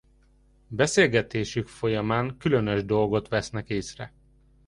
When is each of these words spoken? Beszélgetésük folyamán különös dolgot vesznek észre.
Beszélgetésük 0.67 1.67
folyamán 1.67 2.37
különös 2.37 2.85
dolgot 2.85 3.27
vesznek 3.27 3.69
észre. 3.69 4.13